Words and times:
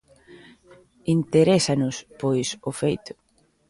Interésanos, 1.17 1.95
pois, 2.21 2.47
o 2.69 2.71
feito. 2.81 3.11